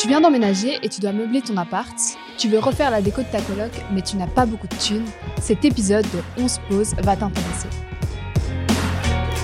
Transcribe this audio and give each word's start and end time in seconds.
Tu 0.00 0.08
viens 0.08 0.22
d'emménager 0.22 0.78
et 0.82 0.88
tu 0.88 0.98
dois 0.98 1.12
meubler 1.12 1.42
ton 1.42 1.58
appart. 1.58 1.94
Tu 2.38 2.48
veux 2.48 2.58
refaire 2.58 2.90
la 2.90 3.02
déco 3.02 3.20
de 3.20 3.26
ta 3.26 3.42
coloc, 3.42 3.70
mais 3.92 4.00
tu 4.00 4.16
n'as 4.16 4.26
pas 4.26 4.46
beaucoup 4.46 4.66
de 4.66 4.74
thunes. 4.76 5.04
Cet 5.42 5.62
épisode 5.66 6.06
de 6.06 6.42
On 6.42 6.48
se 6.48 6.58
pose 6.70 6.94
va 7.02 7.16
t'intéresser. 7.16 7.68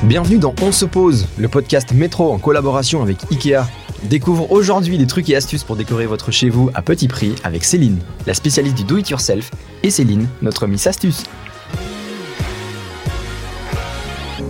Bienvenue 0.04 0.38
dans 0.38 0.54
On 0.62 0.72
se 0.72 0.86
pose, 0.86 1.26
le 1.36 1.48
podcast 1.48 1.92
métro 1.92 2.32
en 2.32 2.38
collaboration 2.38 3.02
avec 3.02 3.18
Ikea. 3.30 3.66
Découvre 4.04 4.50
aujourd'hui 4.50 4.96
des 4.96 5.06
trucs 5.06 5.28
et 5.28 5.36
astuces 5.36 5.62
pour 5.62 5.76
décorer 5.76 6.06
votre 6.06 6.30
chez 6.30 6.48
vous 6.48 6.70
à 6.72 6.80
petit 6.80 7.06
prix 7.06 7.34
avec 7.44 7.62
Céline, 7.62 7.98
la 8.26 8.32
spécialiste 8.32 8.78
du 8.78 8.84
do-it-yourself, 8.84 9.50
et 9.82 9.90
Céline, 9.90 10.26
notre 10.40 10.66
Miss 10.66 10.86
Astuce. 10.86 11.24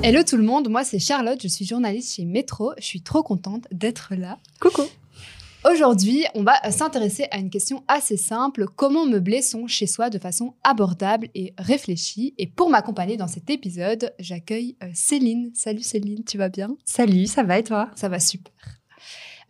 Hello 0.05 0.23
tout 0.23 0.37
le 0.37 0.45
monde, 0.45 0.69
moi 0.69 0.85
c'est 0.85 1.01
Charlotte, 1.01 1.41
je 1.43 1.49
suis 1.49 1.67
journaliste 1.67 2.15
chez 2.15 2.25
Métro. 2.27 2.75
Je 2.79 2.85
suis 2.85 3.01
trop 3.01 3.25
contente 3.25 3.67
d'être 3.73 4.13
là. 4.17 4.39
Coucou. 4.61 4.83
Aujourd'hui, 5.69 6.25
on 6.35 6.45
va 6.45 6.71
s'intéresser 6.71 7.27
à 7.33 7.39
une 7.39 7.51
question 7.51 7.83
assez 7.89 8.17
simple 8.17 8.67
comment 8.77 9.05
meubler 9.05 9.43
son 9.43 9.67
chez-soi 9.67 10.11
de 10.11 10.19
façon 10.19 10.55
abordable 10.63 11.29
et 11.35 11.55
réfléchie? 11.59 12.35
Et 12.39 12.47
pour 12.47 12.71
m'accompagner 12.71 13.17
dans 13.17 13.27
cet 13.27 13.51
épisode, 13.51 14.13
j'accueille 14.21 14.77
euh, 14.85 14.91
Céline. 14.95 15.51
Salut 15.55 15.83
Céline, 15.83 16.23
tu 16.25 16.39
vas 16.39 16.51
bien? 16.51 16.77
Salut, 16.85 17.27
ça 17.27 17.43
va 17.43 17.59
et 17.59 17.65
toi? 17.65 17.91
Ça 17.97 18.09
va 18.09 18.21
super. 18.21 18.53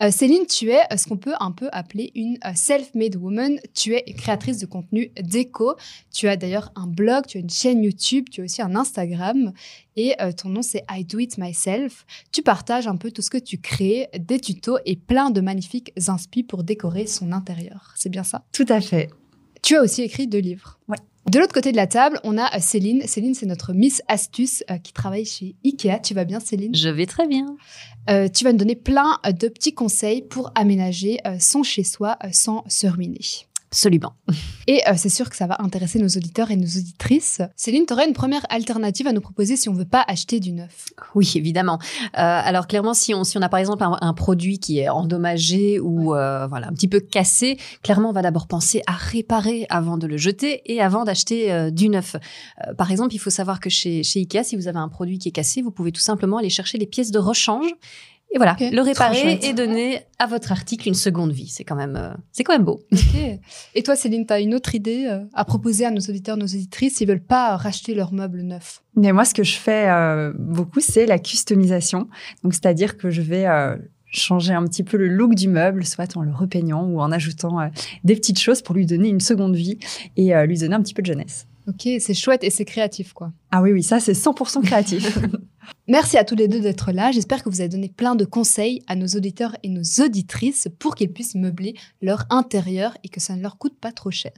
Euh, 0.03 0.11
Céline, 0.11 0.47
tu 0.47 0.71
es 0.71 0.81
euh, 0.93 0.97
ce 0.97 1.07
qu'on 1.07 1.17
peut 1.17 1.35
un 1.41 1.53
peu 1.53 1.69
appeler 1.73 2.13
une 2.15 2.39
euh, 2.45 2.53
self-made 2.55 3.17
woman. 3.17 3.59
Tu 3.75 3.95
es 3.95 4.03
créatrice 4.13 4.59
de 4.59 4.67
contenu 4.67 5.11
déco. 5.23 5.75
Tu 6.13 6.29
as 6.29 6.37
d'ailleurs 6.37 6.71
un 6.75 6.87
blog, 6.87 7.27
tu 7.27 7.39
as 7.39 7.41
une 7.41 7.51
chaîne 7.51 7.83
YouTube, 7.83 8.27
tu 8.31 8.43
as 8.43 8.45
aussi 8.45 8.61
un 8.61 8.77
Instagram. 8.77 9.53
Et 9.97 10.15
ton 10.37 10.51
nom, 10.51 10.61
c'est 10.61 10.85
I 10.91 11.05
Do 11.07 11.19
It 11.19 11.39
Myself. 11.39 12.05
Tu 12.31 12.43
partages 12.43 12.87
un 12.87 12.97
peu 12.97 13.11
tout 13.11 13.23
ce 13.23 13.31
que 13.31 13.39
tu 13.39 13.57
crées, 13.57 14.11
des 14.19 14.39
tutos 14.39 14.77
et 14.85 14.95
plein 14.95 15.31
de 15.31 15.41
magnifiques 15.41 15.91
inspi 16.09 16.43
pour 16.43 16.65
décorer 16.65 17.07
son 17.07 17.33
intérieur. 17.33 17.95
C'est 17.97 18.11
bien 18.11 18.23
ça? 18.23 18.45
Tout 18.53 18.67
à 18.69 18.83
fait. 18.83 19.09
Tu 19.63 19.75
as 19.77 19.83
aussi 19.83 20.03
écrit 20.03 20.27
deux 20.27 20.41
livres. 20.41 20.79
Ouais. 20.87 20.99
De 21.31 21.41
l'autre 21.41 21.53
côté 21.53 21.73
de 21.73 21.77
la 21.77 21.89
table, 21.89 22.21
on 22.23 22.39
a 22.39 22.61
Céline. 22.61 23.03
Céline, 23.07 23.35
c'est 23.35 23.47
notre 23.47 23.73
Miss 23.73 24.01
Astuce 24.07 24.63
qui 24.85 24.93
travaille 24.93 25.25
chez 25.25 25.57
Ikea. 25.65 26.01
Tu 26.01 26.15
vas 26.15 26.25
bien, 26.25 26.39
Céline? 26.39 26.75
Je 26.75 26.89
vais 26.89 27.07
très 27.07 27.27
bien. 27.27 27.57
Euh, 28.09 28.29
tu 28.29 28.45
vas 28.45 28.53
nous 28.53 28.59
donner 28.59 28.77
plein 28.77 29.19
de 29.25 29.49
petits 29.49 29.75
conseils 29.75 30.23
pour 30.23 30.53
aménager 30.55 31.19
euh, 31.27 31.37
son 31.41 31.65
chez-soi 31.65 32.17
euh, 32.23 32.29
sans 32.31 32.63
se 32.69 32.87
ruiner. 32.87 33.19
Absolument. 33.71 34.15
Et 34.69 34.81
c'est 34.97 35.09
sûr 35.09 35.29
que 35.29 35.37
ça 35.37 35.47
va 35.47 35.57
intéresser 35.61 35.99
nos 35.99 36.09
auditeurs 36.09 36.51
et 36.51 36.57
nos 36.57 36.67
auditrices. 36.67 37.43
Céline, 37.57 37.85
tu 37.87 37.93
aurais 37.93 38.07
une 38.07 38.15
première 38.15 38.47
alternative 38.49 39.07
à 39.07 39.13
nous 39.13 39.21
proposer 39.21 39.57
si 39.57 39.69
on 39.69 39.75
veut 39.75 39.85
pas 39.85 40.05
acheter 40.07 40.41
du 40.41 40.53
neuf? 40.53 40.87
Oui, 41.15 41.33
évidemment. 41.35 41.79
alors 42.15 42.67
clairement, 42.67 42.95
si 42.95 43.15
on, 43.15 43.25
si 43.25 43.39
on 43.39 43.43
a 43.43 43.49
par 43.49 43.61
exemple 43.61 43.85
un, 43.85 44.15
produit 44.15 44.59
qui 44.59 44.79
est 44.79 44.89
endommagé 44.89 45.81
ou 45.81 46.11
voilà 46.11 46.69
un 46.69 46.73
petit 46.73 46.89
peu 46.89 47.01
cassé, 47.01 47.59
clairement 47.83 48.11
on 48.11 48.13
va 48.13 48.23
d'abord 48.23 48.47
penser 48.47 48.83
à 48.87 48.93
réparer 48.93 49.67
avant 49.69 49.99
de 49.99 50.07
le 50.07 50.17
jeter 50.17 50.63
et 50.73 50.81
avant 50.81 51.05
d'acheter 51.05 51.71
du 51.71 51.89
neuf. 51.89 52.17
par 52.79 52.91
exemple, 52.91 53.15
il 53.15 53.19
faut 53.19 53.31
savoir 53.31 53.61
que 53.61 53.71
chez, 53.71 54.03
chez 54.03 54.21
Ikea, 54.21 54.45
si 54.45 54.57
vous 54.57 54.69
avez 54.69 54.79
un 54.79 54.89
produit 54.89 55.19
qui 55.19 55.29
est 55.29 55.33
cassé, 55.33 55.63
vous 55.63 55.71
pouvez 55.71 55.93
tout 55.93 56.01
simplement 56.01 56.39
aller 56.39 56.51
chercher 56.51 56.79
les 56.79 56.87
pièces 56.87 57.11
de 57.11 57.19
rechange 57.19 57.75
et 58.33 58.39
voilà, 58.39 58.57
le 58.61 58.81
réparer 58.83 59.39
et 59.43 59.55
donner 59.55 60.01
à 60.19 60.27
votre 60.27 60.53
article 60.53 60.89
une 60.89 60.95
seconde 60.95 61.33
vie. 61.33 61.49
C'est 61.49 61.65
quand 61.65 61.77
même, 61.77 61.97
euh, 61.97 62.13
c'est 62.33 62.45
quand 62.45 62.53
même 62.53 62.65
beau. 62.65 62.83
Et 63.75 63.83
toi, 63.83 63.97
Céline, 63.97 64.27
tu 64.27 64.33
as 64.33 64.41
une 64.41 64.55
autre 64.55 64.75
idée 64.75 65.07
euh, 65.09 65.25
à 65.33 65.45
proposer 65.45 65.87
à 65.87 65.91
nos 65.91 66.01
auditeurs, 66.01 66.37
nos 66.37 66.47
auditrices? 66.47 66.97
S'ils 66.97 67.09
veulent 67.09 67.23
pas 67.23 67.57
racheter 67.57 67.95
leurs 67.95 68.13
meubles 68.13 68.43
neufs 68.43 68.83
Mais 68.95 69.13
moi, 69.13 69.25
ce 69.25 69.33
que 69.33 69.45
je 69.45 69.57
fais 69.57 69.89
euh, 69.89 70.33
beaucoup, 70.39 70.81
c'est 70.81 71.07
la 71.07 71.19
customisation. 71.19 72.09
Donc, 72.43 72.53
c'est-à-dire 72.53 72.99
que 72.99 73.11
je 73.11 73.23
vais 73.23 73.47
changer 74.11 74.53
un 74.53 74.65
petit 74.65 74.83
peu 74.83 74.97
le 74.97 75.09
look 75.09 75.35
du 75.35 75.49
meuble, 75.49 75.85
soit 75.85 76.17
en 76.17 76.23
le 76.23 76.33
repeignant 76.33 76.85
ou 76.85 77.01
en 77.01 77.13
ajoutant 77.13 77.71
des 78.05 78.17
petites 78.17 78.41
choses 78.41 78.61
pour 78.61 78.75
lui 78.75 78.87
donner 78.87 79.09
une 79.09 79.21
seconde 79.21 79.57
vie 79.57 79.79
et 80.17 80.35
lui 80.47 80.59
donner 80.59 80.75
un 80.75 80.83
petit 80.83 80.95
peu 80.95 81.03
de 81.03 81.07
jeunesse. 81.07 81.47
Ok, 81.69 81.89
c'est 81.99 82.15
chouette 82.15 82.45
et 82.45 82.51
c'est 82.51 82.65
créatif, 82.65 83.13
quoi. 83.13 83.33
Ah 83.51 83.61
oui, 83.61 83.73
oui, 83.73 83.83
ça, 83.83 83.99
c'est 83.99 84.13
100% 84.13 84.63
créatif. 84.63 85.19
Merci 85.89 86.19
à 86.19 86.25
tous 86.25 86.35
les 86.35 86.49
deux 86.49 86.59
d'être 86.59 86.91
là. 86.91 87.13
J'espère 87.13 87.45
que 87.45 87.49
vous 87.49 87.61
avez 87.61 87.69
donné 87.69 87.89
plein 87.89 88.17
de 88.17 88.25
conseils 88.25 88.83
à 88.89 88.97
nos 88.97 89.07
auditeurs 89.07 89.57
et 89.63 89.69
nos 89.69 89.85
auditrices 90.05 90.69
pour 90.81 90.97
qu'ils 90.97 91.13
puissent 91.13 91.37
meubler 91.37 91.75
leur 92.03 92.25
intérieur 92.29 92.97
et 93.05 93.09
que 93.09 93.21
ça 93.21 93.37
ne 93.37 93.43
leur 93.43 93.57
coûte 93.57 93.79
pas 93.81 93.93
trop 93.93 94.11
cher. 94.11 94.33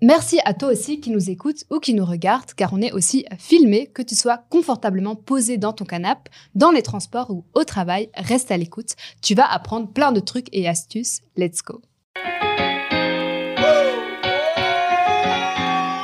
Merci 0.00 0.38
à 0.44 0.54
toi 0.54 0.70
aussi 0.70 1.00
qui 1.00 1.10
nous 1.10 1.28
écoute 1.28 1.64
ou 1.70 1.80
qui 1.80 1.92
nous 1.92 2.04
regarde, 2.04 2.52
car 2.54 2.72
on 2.72 2.80
est 2.80 2.92
aussi 2.92 3.26
filmé, 3.36 3.88
que 3.88 4.00
tu 4.00 4.14
sois 4.14 4.38
confortablement 4.48 5.16
posé 5.16 5.58
dans 5.58 5.72
ton 5.72 5.84
canapé, 5.84 6.30
dans 6.54 6.70
les 6.70 6.82
transports 6.82 7.30
ou 7.30 7.44
au 7.54 7.64
travail, 7.64 8.08
reste 8.14 8.52
à 8.52 8.56
l'écoute. 8.56 8.94
Tu 9.22 9.34
vas 9.34 9.50
apprendre 9.50 9.88
plein 9.88 10.12
de 10.12 10.20
trucs 10.20 10.48
et 10.52 10.68
astuces. 10.68 11.20
Let's 11.36 11.62
go! 11.62 11.82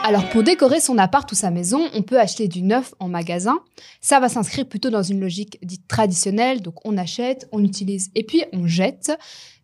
Alors 0.06 0.28
pour 0.28 0.44
décorer 0.44 0.78
son 0.78 0.99
appart 0.99 1.31
ou 1.33 1.34
sa 1.34 1.50
maison, 1.50 1.81
on 1.93 2.03
peut 2.03 2.21
acheter 2.21 2.47
du 2.47 2.62
neuf 2.62 2.94
en 3.00 3.09
magasin. 3.09 3.59
Ça 4.00 4.21
va 4.21 4.28
s'inscrire 4.28 4.69
plutôt 4.69 4.89
dans 4.89 5.03
une 5.03 5.19
logique 5.19 5.59
dite 5.65 5.89
traditionnelle, 5.89 6.62
donc 6.62 6.75
on 6.87 6.97
achète, 6.97 7.49
on 7.50 7.65
utilise 7.65 8.12
et 8.15 8.22
puis 8.22 8.45
on 8.53 8.69
jette. 8.69 9.11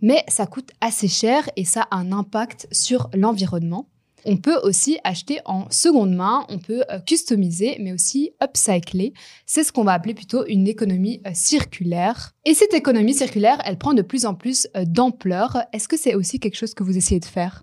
Mais 0.01 0.25
ça 0.27 0.47
coûte 0.47 0.71
assez 0.81 1.07
cher 1.07 1.49
et 1.55 1.65
ça 1.65 1.87
a 1.93 1.97
un 1.99 2.11
impact 2.11 2.67
sur 2.73 3.09
l'environnement. 3.15 3.87
On 4.25 4.37
peut 4.37 4.57
aussi 4.65 4.99
acheter 5.05 5.39
en 5.45 5.71
seconde 5.71 6.13
main, 6.13 6.45
on 6.49 6.59
peut 6.59 6.83
euh, 6.91 6.99
customiser, 6.99 7.77
mais 7.79 7.93
aussi 7.93 8.33
upcycler. 8.43 9.13
C'est 9.47 9.63
ce 9.63 9.71
qu'on 9.71 9.85
va 9.85 9.93
appeler 9.93 10.15
plutôt 10.15 10.45
une 10.47 10.67
économie 10.67 11.23
euh, 11.25 11.31
circulaire. 11.35 12.33
Et 12.45 12.55
cette 12.55 12.75
économie 12.75 13.15
circulaire, 13.15 13.63
elle 13.65 13.79
prend 13.79 13.95
de 13.95 14.03
plus 14.03 14.27
en 14.27 14.35
plus 14.35 14.67
euh, 14.77 14.85
d'ampleur. 14.87 15.63
Est-ce 15.73 15.87
que 15.87 15.97
c'est 15.97 16.17
aussi 16.17 16.41
quelque 16.41 16.57
chose 16.57 16.75
que 16.75 16.83
vous 16.83 16.97
essayez 16.97 17.21
de 17.21 17.27
faire? 17.27 17.63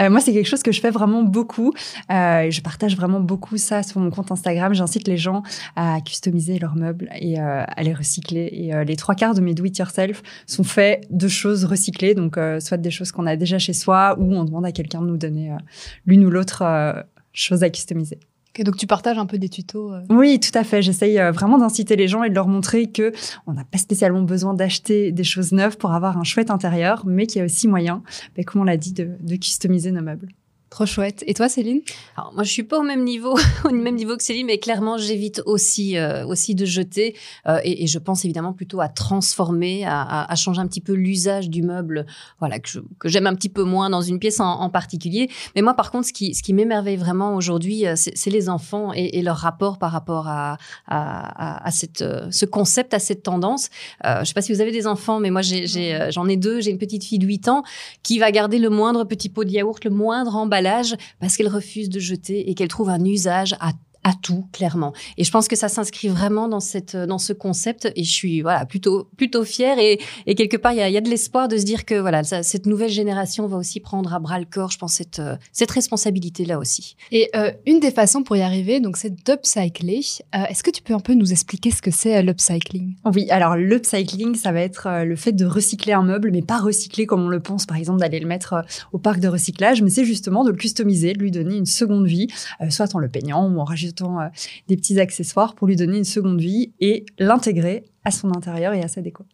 Euh, 0.00 0.08
moi, 0.08 0.20
c'est 0.20 0.32
quelque 0.32 0.46
chose 0.46 0.62
que 0.62 0.72
je 0.72 0.80
fais 0.80 0.90
vraiment 0.90 1.22
beaucoup. 1.22 1.72
Euh, 2.10 2.50
je 2.50 2.60
partage 2.62 2.96
vraiment 2.96 3.20
beaucoup 3.20 3.58
ça 3.58 3.82
sur 3.82 4.00
mon 4.00 4.10
compte 4.10 4.32
Instagram. 4.32 4.74
J'incite 4.74 5.06
les 5.06 5.18
gens 5.18 5.42
à 5.76 6.00
customiser 6.00 6.58
leurs 6.58 6.76
meubles 6.76 7.10
et 7.20 7.38
euh, 7.38 7.64
à 7.66 7.82
les 7.82 7.92
recycler. 7.92 8.48
Et 8.52 8.74
euh, 8.74 8.84
les 8.84 8.96
trois 8.96 9.14
quarts 9.14 9.34
de 9.34 9.40
mes 9.40 9.54
do-it-yourself 9.54 10.22
sont 10.46 10.64
faits 10.64 11.06
de 11.10 11.28
choses 11.28 11.64
recyclées, 11.64 12.14
donc 12.14 12.38
euh, 12.38 12.58
soit 12.60 12.78
des 12.78 12.90
choses 12.90 13.12
qu'on 13.12 13.26
a 13.26 13.36
déjà 13.36 13.58
chez 13.58 13.74
soi 13.74 14.16
ou 14.18 14.34
on 14.34 14.44
demande 14.44 14.64
à 14.64 14.72
quelqu'un 14.72 15.02
de 15.02 15.06
nous 15.06 15.18
donner 15.18 15.54
l'une 16.06 16.24
ou 16.24 16.30
l'autre 16.30 16.62
chose 17.32 17.62
à 17.62 17.70
customiser 17.70 18.18
donc 18.60 18.76
tu 18.76 18.86
partages 18.86 19.18
un 19.18 19.26
peu 19.26 19.38
des 19.38 19.48
tutos. 19.48 19.92
Euh. 19.92 20.02
Oui, 20.10 20.38
tout 20.38 20.56
à 20.56 20.64
fait. 20.64 20.82
J'essaye 20.82 21.18
euh, 21.18 21.32
vraiment 21.32 21.58
d'inciter 21.58 21.96
les 21.96 22.08
gens 22.08 22.22
et 22.22 22.30
de 22.30 22.34
leur 22.34 22.48
montrer 22.48 22.90
que 22.90 23.12
on 23.46 23.54
n'a 23.54 23.64
pas 23.64 23.78
spécialement 23.78 24.22
besoin 24.22 24.52
d'acheter 24.52 25.12
des 25.12 25.24
choses 25.24 25.52
neuves 25.52 25.78
pour 25.78 25.92
avoir 25.92 26.18
un 26.18 26.24
chouette 26.24 26.50
intérieur, 26.50 27.04
mais 27.06 27.26
qu'il 27.26 27.38
y 27.38 27.42
a 27.42 27.46
aussi 27.46 27.66
moyen, 27.68 28.02
ben, 28.36 28.44
comme 28.44 28.60
on 28.60 28.64
l'a 28.64 28.76
dit, 28.76 28.92
de 28.92 29.36
customiser 29.36 29.90
nos 29.90 30.02
meubles. 30.02 30.28
Trop 30.72 30.86
chouette. 30.86 31.22
Et 31.26 31.34
toi, 31.34 31.50
Céline? 31.50 31.82
Alors 32.16 32.32
moi, 32.32 32.44
je 32.44 32.50
suis 32.50 32.62
pas 32.62 32.78
au 32.78 32.82
même 32.82 33.04
niveau, 33.04 33.36
au 33.66 33.68
même 33.68 33.94
niveau 33.94 34.16
que 34.16 34.22
Céline, 34.22 34.46
mais 34.46 34.56
clairement, 34.56 34.96
j'évite 34.96 35.42
aussi 35.44 35.98
euh, 35.98 36.24
aussi 36.26 36.54
de 36.54 36.64
jeter. 36.64 37.14
Euh, 37.46 37.60
et, 37.62 37.86
je 37.86 37.98
pense 37.98 38.24
évidemment 38.24 38.54
plutôt 38.54 38.80
à 38.80 38.88
transformer, 38.88 39.84
à, 39.86 40.34
changer 40.34 40.62
un 40.62 40.66
petit 40.66 40.80
peu 40.80 40.94
l'usage 40.94 41.50
du 41.50 41.60
meuble, 41.60 42.06
voilà 42.38 42.58
que 42.58 42.70
j'aime 43.04 43.26
un 43.26 43.34
petit 43.34 43.50
peu 43.50 43.64
moins 43.64 43.90
dans 43.90 44.00
une 44.00 44.18
pièce 44.18 44.40
en, 44.40 44.70
particulier. 44.70 45.28
Mais 45.54 45.60
moi, 45.60 45.74
par 45.74 45.90
contre, 45.90 46.06
ce 46.06 46.14
qui 46.14 46.34
ce 46.34 46.42
qui 46.42 46.54
m'émerveille 46.54 46.96
vraiment 46.96 47.34
aujourd'hui, 47.34 47.86
euh, 47.86 47.92
c'est 47.94 48.30
les 48.30 48.48
enfants 48.48 48.94
et, 48.94 49.20
leur 49.20 49.36
rapport 49.36 49.78
par 49.78 49.92
rapport 49.92 50.26
à 50.26 50.56
à, 50.86 51.66
à 51.66 51.70
cette 51.70 52.02
ce 52.30 52.46
concept, 52.46 52.94
à 52.94 52.98
cette 52.98 53.22
tendance. 53.24 53.68
Euh, 54.06 54.20
je 54.20 54.24
sais 54.24 54.34
pas 54.34 54.40
si 54.40 54.54
vous 54.54 54.62
avez 54.62 54.72
des 54.72 54.86
enfants, 54.86 55.20
mais 55.20 55.30
moi, 55.30 55.42
j'ai 55.42 55.66
j'en 55.66 56.26
ai, 56.28 56.32
ai, 56.32 56.36
deux. 56.38 56.62
J'ai 56.62 56.70
une 56.70 56.78
petite 56.78 57.04
fille 57.04 57.18
de 57.18 57.26
8 57.26 57.48
ans 57.48 57.62
qui 58.02 58.18
va 58.18 58.32
garder 58.32 58.58
le 58.58 58.70
moindre 58.70 59.04
petit 59.04 59.28
pot 59.28 59.44
de 59.44 59.50
yaourt, 59.50 59.84
le 59.84 59.90
moindre 59.90 60.34
emballage 60.34 60.61
parce 61.20 61.36
qu'elle 61.36 61.48
refuse 61.48 61.88
de 61.88 62.00
jeter 62.00 62.50
et 62.50 62.54
qu'elle 62.54 62.68
trouve 62.68 62.88
un 62.88 63.04
usage 63.04 63.54
à 63.60 63.72
à 64.04 64.12
tout 64.20 64.46
clairement. 64.52 64.92
Et 65.16 65.24
je 65.24 65.30
pense 65.30 65.48
que 65.48 65.56
ça 65.56 65.68
s'inscrit 65.68 66.08
vraiment 66.08 66.48
dans 66.48 66.60
cette 66.60 66.96
dans 66.96 67.18
ce 67.18 67.32
concept 67.32 67.90
et 67.94 68.04
je 68.04 68.10
suis 68.10 68.42
voilà 68.42 68.66
plutôt 68.66 69.08
plutôt 69.16 69.44
fière 69.44 69.78
et, 69.78 70.00
et 70.26 70.34
quelque 70.34 70.56
part 70.56 70.72
il 70.72 70.78
y 70.78 70.82
a, 70.82 70.88
y 70.88 70.96
a, 70.96 71.00
de 71.00 71.08
l'espoir 71.08 71.48
de 71.48 71.56
se 71.56 71.64
dire 71.64 71.84
que 71.84 71.94
voilà 71.94 72.24
ça, 72.24 72.42
cette 72.42 72.66
nouvelle 72.66 72.90
génération 72.90 73.46
va 73.46 73.56
aussi 73.56 73.80
prendre 73.80 74.12
à 74.12 74.18
bras 74.18 74.38
le 74.38 74.44
corps 74.44 74.70
je 74.70 74.78
pense 74.78 74.94
cette 74.94 75.20
euh, 75.20 75.36
cette 75.52 75.70
responsabilité 75.70 76.44
là 76.44 76.58
aussi. 76.58 76.96
Et 77.12 77.30
euh, 77.36 77.52
une 77.66 77.80
des 77.80 77.90
façons 77.90 78.22
pour 78.22 78.36
y 78.36 78.42
arriver 78.42 78.80
donc 78.80 78.96
c'est 78.96 79.14
d'upcycler. 79.24 80.00
Euh, 80.34 80.44
Est-ce 80.48 80.62
que 80.62 80.70
tu 80.70 80.82
peux 80.82 80.94
un 80.94 81.00
peu 81.00 81.14
nous 81.14 81.30
expliquer 81.30 81.70
ce 81.70 81.82
que 81.82 81.90
c'est 81.90 82.16
euh, 82.16 82.22
l'upcycling? 82.22 82.96
Oui 83.04 83.30
alors 83.30 83.56
l'upcycling 83.56 84.34
ça 84.34 84.52
va 84.52 84.60
être 84.60 84.88
euh, 84.88 85.04
le 85.04 85.16
fait 85.16 85.32
de 85.32 85.44
recycler 85.44 85.92
un 85.92 86.02
meuble 86.02 86.30
mais 86.32 86.42
pas 86.42 86.58
recycler 86.58 87.06
comme 87.06 87.22
on 87.22 87.28
le 87.28 87.40
pense 87.40 87.66
par 87.66 87.76
exemple 87.76 88.00
d'aller 88.00 88.18
le 88.18 88.26
mettre 88.26 88.64
au 88.92 88.98
parc 88.98 89.20
de 89.20 89.28
recyclage 89.28 89.80
mais 89.82 89.90
c'est 89.90 90.04
justement 90.04 90.44
de 90.44 90.50
le 90.50 90.56
customiser 90.56 91.12
de 91.12 91.18
lui 91.18 91.30
donner 91.30 91.56
une 91.56 91.66
seconde 91.66 92.06
vie 92.06 92.26
soit 92.70 92.94
en 92.94 92.98
le 92.98 93.08
peignant 93.08 93.48
ou 93.48 93.60
en 93.60 93.64
rajoutant 93.64 93.91
euh, 94.00 94.28
des 94.68 94.76
petits 94.76 94.98
accessoires 95.00 95.54
pour 95.54 95.66
lui 95.66 95.76
donner 95.76 95.98
une 95.98 96.04
seconde 96.04 96.40
vie 96.40 96.72
et 96.80 97.04
l'intégrer 97.18 97.84
à 98.04 98.10
son 98.10 98.30
intérieur 98.34 98.72
et 98.74 98.82
à 98.82 98.88
sa 98.88 99.00
déco. 99.00 99.24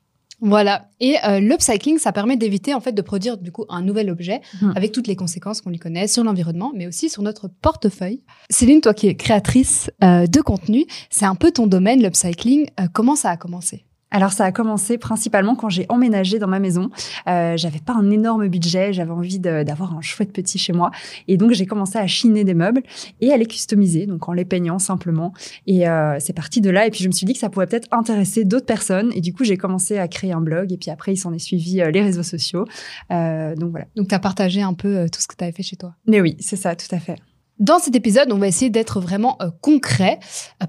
Voilà. 0.41 0.89
Et 1.01 1.17
euh, 1.27 1.41
l'upcycling, 1.41 1.99
ça 1.99 2.13
permet 2.13 2.37
d'éviter 2.37 2.73
en 2.73 2.81
fait 2.81 2.93
de 2.93 3.03
produire 3.03 3.39
du 3.39 3.51
coup 3.51 3.65
un 3.69 3.83
nouvel 3.83 4.09
objet 4.09 4.41
mmh. 4.61 4.73
avec 4.77 4.93
toutes 4.93 5.09
les 5.09 5.17
conséquences 5.17 5.61
qu'on 5.61 5.71
lui 5.71 5.81
connaît 5.81 6.07
sur 6.07 6.23
l'environnement, 6.23 6.73
mais 6.77 6.87
aussi 6.87 7.11
sur 7.11 7.23
notre 7.23 7.49
portefeuille. 7.49 8.23
Céline, 8.49 8.81
toi 8.81 8.95
qui 8.95 9.09
es 9.09 9.17
créatrice 9.17 9.91
euh, 10.05 10.27
de 10.27 10.41
contenu, 10.41 10.87
c'est 11.11 11.25
un 11.25 11.35
peu 11.35 11.51
ton 11.51 11.67
domaine 11.67 12.03
l'upcycling. 12.03 12.69
comment 12.93 13.17
ça 13.17 13.31
a 13.31 13.37
commencé? 13.37 13.88
Alors 14.11 14.33
ça 14.33 14.45
a 14.45 14.53
commencé 14.53 14.99
principalement 14.99 15.55
quand 15.55 15.69
j'ai 15.69 15.87
emménagé 15.89 16.39
dans 16.39 16.49
ma 16.49 16.59
maison. 16.59 16.91
Euh, 17.27 17.57
j'avais 17.57 17.81
pas 17.81 17.95
un 17.95 18.11
énorme 18.11 18.49
budget, 18.49 18.93
j'avais 18.93 19.11
envie 19.11 19.39
d'avoir 19.39 19.97
un 19.97 20.01
chouette 20.01 20.33
petit 20.33 20.59
chez 20.59 20.73
moi, 20.73 20.91
et 21.27 21.37
donc 21.37 21.53
j'ai 21.53 21.67
commencé 21.67 21.99
à 21.99 22.07
chiner 22.07 22.45
des 22.45 22.55
meubles 22.55 22.83
et 23.21 23.33
à 23.33 23.37
les 23.37 23.47
customiser, 23.47 24.07
donc 24.07 24.29
en 24.29 24.33
les 24.33 24.45
peignant 24.45 24.79
simplement. 24.79 25.33
Et 25.67 25.89
euh, 25.89 26.17
c'est 26.21 26.33
parti 26.33 26.61
de 26.61 26.71
là. 26.71 26.87
Et 26.87 26.91
puis 26.91 27.03
je 27.03 27.09
me 27.09 27.13
suis 27.13 27.27
dit 27.27 27.33
que 27.33 27.39
ça 27.39 27.51
pourrait 27.51 27.67
peut-être 27.67 27.89
intéresser 27.91 28.45
d'autres 28.45 28.67
personnes, 28.67 29.11
et 29.15 29.21
du 29.21 29.33
coup 29.33 29.45
j'ai 29.45 29.57
commencé 29.57 29.99
à 29.99 30.09
créer 30.09 30.33
un 30.33 30.41
blog. 30.41 30.73
Et 30.73 30.77
puis 30.77 30.91
après 30.91 31.13
il 31.13 31.17
s'en 31.17 31.33
est 31.33 31.39
suivi 31.39 31.81
euh, 31.81 31.91
les 31.91 32.03
réseaux 32.03 32.23
sociaux. 32.23 32.65
Euh, 33.11 33.55
donc 33.55 33.71
voilà. 33.71 33.87
Donc 33.97 34.09
tu 34.09 34.15
as 34.15 34.19
partagé 34.19 34.63
un 34.63 34.75
peu 34.75 34.97
euh, 34.97 35.09
tout 35.09 35.21
ce 35.21 35.27
que 35.27 35.35
tu 35.37 35.45
avais 35.45 35.53
fait 35.53 35.63
chez 35.63 35.77
toi. 35.77 35.95
Mais 36.07 36.21
oui, 36.21 36.37
c'est 36.41 36.57
ça, 36.57 36.75
tout 36.77 36.93
à 36.95 36.99
fait. 36.99 37.17
Dans 37.59 37.81
cet 37.81 37.97
épisode, 37.97 38.31
on 38.33 38.39
va 38.39 38.47
essayer 38.47 38.71
d'être 38.71 39.01
vraiment 39.01 39.37
concret 39.61 40.21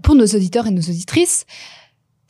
pour 0.01 0.15
nos 0.15 0.25
auditeurs 0.25 0.65
et 0.65 0.71
nos 0.71 0.81
auditrices. 0.81 1.45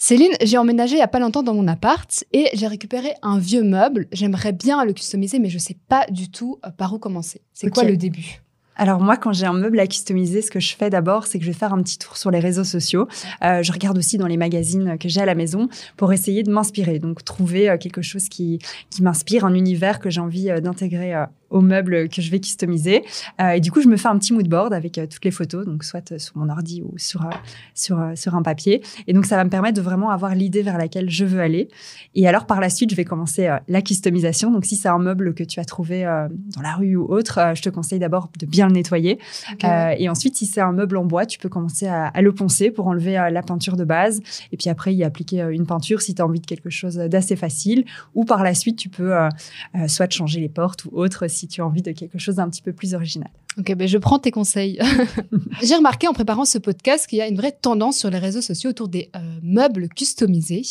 Céline, 0.01 0.31
j'ai 0.41 0.57
emménagé 0.57 0.95
il 0.95 0.99
y 0.99 1.01
a 1.01 1.09
pas 1.09 1.19
longtemps 1.19 1.43
dans 1.43 1.53
mon 1.53 1.67
appart 1.67 2.23
et 2.31 2.47
j'ai 2.53 2.67
récupéré 2.67 3.15
un 3.21 3.37
vieux 3.37 3.63
meuble. 3.63 4.07
J'aimerais 4.13 4.53
bien 4.53 4.85
le 4.85 4.93
customiser, 4.93 5.39
mais 5.39 5.49
je 5.49 5.57
sais 5.57 5.75
pas 5.89 6.05
du 6.09 6.31
tout 6.31 6.57
euh, 6.65 6.69
par 6.69 6.93
où 6.93 6.99
commencer. 6.99 7.41
C'est 7.51 7.69
quoi 7.69 7.83
le 7.83 7.97
début? 7.97 8.41
Alors 8.77 9.01
moi, 9.01 9.17
quand 9.17 9.33
j'ai 9.33 9.45
un 9.45 9.51
meuble 9.51 9.77
à 9.77 9.87
customiser, 9.87 10.41
ce 10.41 10.51
que 10.51 10.61
je 10.61 10.73
fais 10.73 10.89
d'abord, 10.89 11.27
c'est 11.27 11.37
que 11.37 11.43
je 11.43 11.51
vais 11.51 11.57
faire 11.57 11.73
un 11.73 11.83
petit 11.83 11.97
tour 11.97 12.15
sur 12.15 12.31
les 12.31 12.39
réseaux 12.39 12.63
sociaux. 12.63 13.09
Euh, 13.43 13.61
je 13.61 13.73
regarde 13.73 13.97
aussi 13.97 14.17
dans 14.17 14.27
les 14.27 14.37
magazines 14.37 14.97
que 14.97 15.09
j'ai 15.09 15.19
à 15.19 15.25
la 15.25 15.35
maison 15.35 15.67
pour 15.97 16.13
essayer 16.13 16.43
de 16.43 16.49
m'inspirer. 16.49 16.99
Donc 16.99 17.25
trouver 17.25 17.69
euh, 17.69 17.77
quelque 17.77 18.01
chose 18.01 18.29
qui, 18.29 18.59
qui 18.89 19.03
m'inspire, 19.03 19.43
un 19.43 19.53
univers 19.53 19.99
que 19.99 20.09
j'ai 20.09 20.21
envie 20.21 20.49
d'intégrer 20.61 21.13
au 21.49 21.61
meuble 21.61 22.09
que 22.09 22.21
je 22.21 22.31
vais 22.31 22.39
customiser. 22.39 23.03
Euh, 23.41 23.51
et 23.51 23.59
du 23.59 23.71
coup, 23.71 23.81
je 23.81 23.87
me 23.87 23.97
fais 23.97 24.07
un 24.07 24.17
petit 24.17 24.33
mood 24.33 24.47
board 24.47 24.73
avec 24.73 24.97
euh, 24.97 25.07
toutes 25.07 25.25
les 25.25 25.31
photos, 25.31 25.65
donc 25.65 25.83
soit 25.83 26.11
euh, 26.11 26.19
sur 26.19 26.37
mon 26.37 26.49
ordi 26.49 26.81
ou 26.81 26.97
sur, 26.97 27.25
euh, 27.25 27.29
sur, 27.73 27.99
sur 28.15 28.35
un 28.35 28.41
papier. 28.41 28.81
Et 29.07 29.13
donc, 29.13 29.25
ça 29.25 29.35
va 29.35 29.43
me 29.43 29.49
permettre 29.49 29.77
de 29.77 29.81
vraiment 29.81 30.09
avoir 30.09 30.35
l'idée 30.35 30.61
vers 30.61 30.77
laquelle 30.77 31.09
je 31.09 31.25
veux 31.25 31.39
aller. 31.39 31.69
Et 32.15 32.27
alors, 32.27 32.45
par 32.45 32.59
la 32.59 32.69
suite, 32.69 32.91
je 32.91 32.95
vais 32.95 33.05
commencer 33.05 33.49
la 33.67 33.81
customisation. 33.81 34.51
Donc, 34.51 34.65
si 34.65 34.75
c'est 34.75 34.89
un 34.89 34.99
meuble 34.99 35.33
que 35.33 35.43
tu 35.43 35.59
as 35.59 35.65
trouvé 35.65 36.03
dans 36.03 36.61
la 36.61 36.75
rue 36.75 36.95
ou 36.95 37.05
autre, 37.05 37.39
je 37.55 37.61
te 37.61 37.69
conseille 37.69 37.99
d'abord 37.99 38.29
de 38.39 38.45
bien 38.45 38.67
le 38.67 38.73
nettoyer. 38.73 39.19
Et 39.97 40.09
ensuite, 40.09 40.35
si 40.35 40.45
c'est 40.45 40.61
un 40.61 40.71
meuble 40.71 40.97
en 40.97 41.05
bois, 41.05 41.25
tu 41.25 41.39
peux 41.39 41.49
commencer 41.49 41.87
à, 41.87 42.07
à 42.07 42.21
le 42.21 42.33
poncer 42.33 42.71
pour 42.71 42.87
enlever 42.87 43.13
la 43.31 43.41
peinture 43.41 43.75
de 43.75 43.83
base. 43.83 44.21
Et 44.51 44.57
puis 44.57 44.69
après, 44.69 44.93
y 44.93 45.03
appliquer 45.03 45.47
une 45.51 45.65
peinture 45.65 46.01
si 46.01 46.15
tu 46.15 46.21
as 46.21 46.25
envie 46.25 46.39
de 46.39 46.45
quelque 46.45 46.69
chose 46.69 46.95
d'assez 46.95 47.35
facile. 47.35 47.85
Ou 48.15 48.25
par 48.25 48.43
la 48.43 48.53
suite, 48.53 48.77
tu 48.77 48.89
peux 48.89 49.13
soit 49.87 50.11
changer 50.11 50.39
les 50.39 50.49
portes 50.49 50.85
ou 50.85 50.99
autre 50.99 51.27
si 51.27 51.38
tu 51.47 51.61
as 51.61 51.65
envie 51.65 51.81
de 51.81 51.91
quelque 51.91 52.17
chose 52.17 52.35
d'un 52.35 52.49
petit 52.49 52.61
peu 52.61 52.73
plus 52.73 52.93
original. 52.93 53.29
Ok, 53.57 53.73
ben 53.75 53.87
je 53.87 53.97
prends 53.97 54.19
tes 54.19 54.31
conseils. 54.31 54.79
j'ai 55.61 55.75
remarqué 55.75 56.07
en 56.07 56.13
préparant 56.13 56.45
ce 56.45 56.57
podcast 56.57 57.07
qu'il 57.07 57.19
y 57.19 57.21
a 57.21 57.27
une 57.27 57.37
vraie 57.37 57.51
tendance 57.51 57.97
sur 57.97 58.09
les 58.09 58.19
réseaux 58.19 58.41
sociaux 58.41 58.69
autour 58.69 58.87
des 58.87 59.09
euh, 59.15 59.19
meubles 59.41 59.89
customisés. 59.89 60.63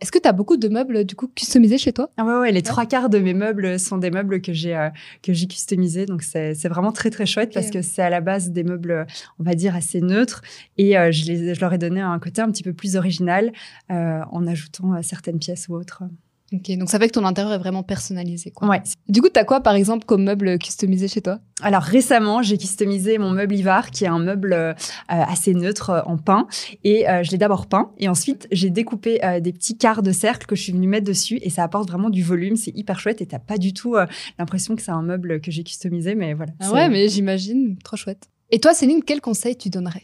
Est-ce 0.00 0.12
que 0.12 0.18
tu 0.18 0.28
as 0.28 0.32
beaucoup 0.32 0.58
de 0.58 0.68
meubles 0.68 1.04
du 1.04 1.14
coup 1.14 1.26
customisés 1.26 1.78
chez 1.78 1.92
toi? 1.92 2.10
Ah 2.18 2.24
ouais, 2.24 2.34
ouais, 2.34 2.52
les 2.52 2.62
trois 2.62 2.84
quarts 2.84 3.08
de 3.08 3.18
mes 3.18 3.32
meubles 3.32 3.78
sont 3.78 3.96
des 3.96 4.10
meubles 4.10 4.42
que 4.42 4.52
j'ai 4.52 4.76
euh, 4.76 4.90
que 5.22 5.32
j'ai 5.32 5.46
customisés, 5.46 6.04
donc 6.04 6.22
c'est 6.22 6.54
c'est 6.54 6.68
vraiment 6.68 6.92
très 6.92 7.08
très 7.08 7.24
chouette 7.24 7.54
parce 7.54 7.70
que 7.70 7.80
c'est 7.80 8.02
à 8.02 8.10
la 8.10 8.20
base 8.20 8.50
des 8.50 8.62
meubles, 8.62 9.06
on 9.38 9.42
va 9.42 9.54
dire 9.54 9.74
assez 9.74 10.02
neutres, 10.02 10.42
et 10.76 10.98
euh, 10.98 11.10
je, 11.12 11.24
les, 11.24 11.54
je 11.54 11.60
leur 11.60 11.72
ai 11.72 11.78
donné 11.78 12.02
un 12.02 12.18
côté 12.18 12.42
un 12.42 12.50
petit 12.50 12.62
peu 12.62 12.74
plus 12.74 12.96
original 12.96 13.52
euh, 13.90 14.20
en 14.30 14.46
ajoutant 14.46 15.02
certaines 15.02 15.38
pièces 15.38 15.68
ou 15.68 15.74
autres. 15.74 16.02
Ok, 16.52 16.70
donc 16.78 16.88
ça 16.88 17.00
fait 17.00 17.08
que 17.08 17.12
ton 17.12 17.24
intérieur 17.24 17.52
est 17.54 17.58
vraiment 17.58 17.82
personnalisé. 17.82 18.52
Quoi. 18.52 18.68
Ouais. 18.68 18.82
Du 19.08 19.20
coup, 19.20 19.28
tu 19.28 19.40
as 19.40 19.44
quoi 19.44 19.60
par 19.60 19.74
exemple 19.74 20.04
comme 20.04 20.22
meuble 20.22 20.58
customisé 20.58 21.08
chez 21.08 21.20
toi? 21.20 21.40
Alors 21.60 21.82
récemment, 21.82 22.40
j'ai 22.42 22.56
customisé 22.56 23.18
mon 23.18 23.30
meuble 23.30 23.54
Ivar, 23.56 23.90
qui 23.90 24.04
est 24.04 24.08
un 24.08 24.20
meuble 24.20 24.52
euh, 24.52 24.74
assez 25.08 25.54
neutre 25.54 25.90
euh, 25.90 26.02
en 26.06 26.18
pain, 26.18 26.46
et 26.84 27.08
euh, 27.08 27.24
je 27.24 27.32
l'ai 27.32 27.38
d'abord 27.38 27.66
peint, 27.66 27.90
et 27.98 28.08
ensuite 28.08 28.46
j'ai 28.52 28.70
découpé 28.70 29.18
des 29.40 29.52
petits 29.52 29.76
quarts 29.76 30.02
de 30.02 30.12
cercle 30.12 30.46
que 30.46 30.54
je 30.54 30.62
suis 30.62 30.72
venue 30.72 30.86
mettre 30.86 31.06
dessus, 31.06 31.38
et 31.42 31.50
ça 31.50 31.64
apporte 31.64 31.88
vraiment 31.88 32.10
du 32.10 32.22
volume, 32.22 32.56
c'est 32.56 32.76
hyper 32.76 33.00
chouette, 33.00 33.20
et 33.20 33.26
t'as 33.26 33.38
pas 33.38 33.58
du 33.58 33.72
tout 33.72 33.96
l'impression 34.38 34.76
que 34.76 34.82
c'est 34.82 34.92
un 34.92 35.02
meuble 35.02 35.40
que 35.40 35.50
j'ai 35.50 35.64
customisé, 35.64 36.14
mais 36.14 36.34
voilà. 36.34 36.52
Ah 36.60 36.70
ouais, 36.72 36.88
mais 36.88 37.08
j'imagine, 37.08 37.76
trop 37.82 37.96
chouette. 37.96 38.28
Et 38.50 38.60
toi, 38.60 38.72
Céline, 38.74 39.02
quel 39.02 39.20
conseil 39.20 39.56
tu 39.56 39.70
donnerais? 39.70 40.02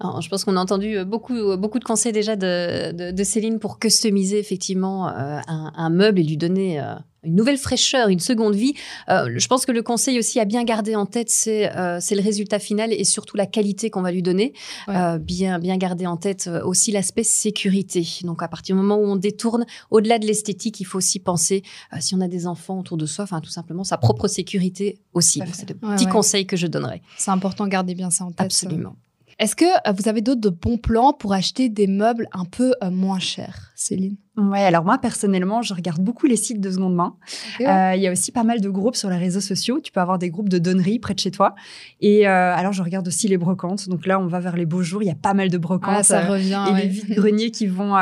Alors, 0.00 0.22
je 0.22 0.28
pense 0.30 0.44
qu'on 0.44 0.56
a 0.56 0.60
entendu 0.60 0.96
euh, 0.96 1.04
beaucoup, 1.04 1.34
euh, 1.36 1.56
beaucoup 1.58 1.78
de 1.78 1.84
conseils 1.84 2.12
déjà 2.12 2.34
de, 2.34 2.92
de, 2.92 3.10
de 3.10 3.24
Céline 3.24 3.58
pour 3.58 3.78
customiser 3.78 4.38
effectivement 4.38 5.08
euh, 5.08 5.38
un, 5.46 5.72
un 5.76 5.90
meuble 5.90 6.20
et 6.20 6.22
lui 6.22 6.38
donner 6.38 6.80
euh, 6.80 6.94
une 7.22 7.34
nouvelle 7.34 7.58
fraîcheur, 7.58 8.08
une 8.08 8.18
seconde 8.18 8.54
vie. 8.54 8.72
Euh, 9.10 9.30
je 9.36 9.46
pense 9.46 9.66
que 9.66 9.72
le 9.72 9.82
conseil 9.82 10.18
aussi 10.18 10.40
à 10.40 10.46
bien 10.46 10.64
garder 10.64 10.96
en 10.96 11.04
tête, 11.04 11.28
c'est 11.28 11.70
c'est 12.00 12.14
le 12.14 12.22
résultat 12.22 12.58
final 12.58 12.94
et 12.94 13.04
surtout 13.04 13.36
la 13.36 13.44
qualité 13.44 13.90
qu'on 13.90 14.00
va 14.00 14.10
lui 14.10 14.22
donner. 14.22 14.54
Ouais. 14.88 15.18
Bien, 15.18 15.58
bien 15.58 15.76
garder 15.76 16.06
en 16.06 16.16
tête 16.16 16.48
aussi 16.64 16.92
l'aspect 16.92 17.22
sécurité. 17.22 18.06
Donc 18.24 18.42
à 18.42 18.48
partir 18.48 18.74
du 18.74 18.80
moment 18.80 18.96
où 18.96 19.04
on 19.04 19.16
détourne, 19.16 19.66
au-delà 19.90 20.18
de 20.18 20.26
l'esthétique, 20.26 20.80
il 20.80 20.84
faut 20.84 20.96
aussi 20.96 21.18
penser 21.18 21.62
si 21.98 22.14
on 22.14 22.22
a 22.22 22.28
des 22.28 22.46
enfants 22.46 22.78
autour 22.78 22.96
de 22.96 23.04
soi, 23.04 23.24
enfin 23.24 23.42
tout 23.42 23.50
simplement 23.50 23.84
sa 23.84 23.98
propre 23.98 24.26
sécurité 24.26 24.98
aussi. 25.12 25.42
C'est 25.52 25.68
le 25.68 25.76
Ouais, 25.86 25.96
petit 25.96 26.06
ouais. 26.06 26.10
conseil 26.10 26.46
que 26.46 26.56
je 26.56 26.66
donnerais. 26.68 27.02
C'est 27.18 27.30
important, 27.32 27.66
gardez 27.66 27.94
bien 27.94 28.08
ça 28.08 28.24
en 28.24 28.30
tête. 28.30 28.46
Absolument. 28.46 28.96
Est-ce 29.40 29.56
que 29.56 29.64
euh, 29.64 29.92
vous 29.92 30.06
avez 30.06 30.20
d'autres 30.20 30.50
bons 30.50 30.76
plans 30.76 31.14
pour 31.14 31.32
acheter 31.32 31.70
des 31.70 31.86
meubles 31.86 32.28
un 32.32 32.44
peu 32.44 32.74
euh, 32.82 32.90
moins 32.90 33.18
chers, 33.18 33.72
Céline? 33.74 34.18
Ouais, 34.36 34.62
alors 34.62 34.84
moi 34.84 34.98
personnellement, 34.98 35.60
je 35.60 35.74
regarde 35.74 36.00
beaucoup 36.00 36.26
les 36.26 36.36
sites 36.36 36.60
de 36.60 36.70
seconde 36.70 36.94
main. 36.94 37.16
Euh, 37.60 37.92
Il 37.96 38.00
y 38.00 38.06
a 38.06 38.12
aussi 38.12 38.30
pas 38.30 38.44
mal 38.44 38.60
de 38.60 38.68
groupes 38.68 38.94
sur 38.94 39.10
les 39.10 39.16
réseaux 39.16 39.40
sociaux. 39.40 39.80
Tu 39.80 39.90
peux 39.90 40.00
avoir 40.00 40.18
des 40.18 40.30
groupes 40.30 40.48
de 40.48 40.58
donneries 40.58 40.98
près 40.98 41.14
de 41.14 41.18
chez 41.18 41.30
toi. 41.30 41.54
Et 42.00 42.28
euh, 42.28 42.54
alors 42.54 42.72
je 42.72 42.82
regarde 42.82 43.06
aussi 43.08 43.28
les 43.28 43.36
brocantes. 43.36 43.88
Donc 43.88 44.06
là, 44.06 44.20
on 44.20 44.26
va 44.26 44.38
vers 44.40 44.56
les 44.56 44.66
beaux 44.66 44.82
jours. 44.82 45.02
Il 45.02 45.06
y 45.06 45.10
a 45.10 45.16
pas 45.16 45.34
mal 45.34 45.50
de 45.50 45.58
brocantes. 45.58 45.96
Ah, 45.98 46.02
ça 46.02 46.24
euh, 46.24 46.30
revient. 46.30 46.64
et 46.68 46.72
ouais. 46.72 46.82
les 46.82 46.88
vides-greniers 46.88 47.50
qui 47.50 47.66
vont 47.66 47.96